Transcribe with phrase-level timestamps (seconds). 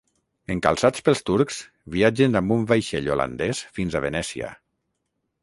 [0.51, 1.59] Encalçats pels turcs,
[1.97, 4.51] viatgen amb un vaixell holandès fins a Venècia.